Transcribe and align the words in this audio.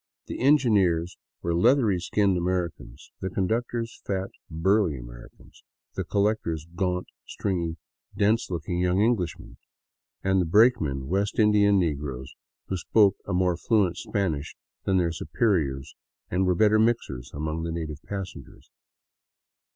The 0.25 0.39
engineers 0.39 1.15
were 1.43 1.53
leathery 1.53 1.99
skinned 1.99 2.35
Americans; 2.35 3.11
the 3.21 3.29
conductors 3.29 4.01
fat, 4.03 4.31
burly 4.49 4.97
Americans; 4.97 5.61
the 5.95 6.03
collectors 6.03 6.65
gaunt, 6.73 7.05
stringy, 7.27 7.77
dense 8.17 8.49
looking 8.49 8.79
young 8.79 8.99
English 8.99 9.37
men, 9.37 9.57
and 10.23 10.41
the 10.41 10.45
brakemen 10.45 11.07
West 11.07 11.37
Indian 11.37 11.77
negroes 11.77 12.33
who 12.65 12.77
spoke 12.77 13.17
a 13.27 13.33
more 13.35 13.55
fluent 13.55 13.95
Spanish 13.97 14.55
that 14.85 14.95
their 14.95 15.11
superiors 15.11 15.93
and 16.31 16.47
were 16.47 16.55
better" 16.55 16.79
mixers" 16.79 17.29
among 17.37 17.61
the 17.61 17.71
native 17.71 18.01
passengers. 18.03 18.71